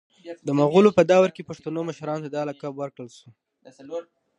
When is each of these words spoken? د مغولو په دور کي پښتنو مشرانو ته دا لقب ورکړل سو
د 0.47 0.49
مغولو 0.59 0.89
په 0.97 1.03
دور 1.11 1.27
کي 1.35 1.47
پښتنو 1.49 1.79
مشرانو 1.89 2.23
ته 2.25 2.29
دا 2.35 2.41
لقب 2.49 2.73
ورکړل 2.77 3.07
سو 3.17 3.27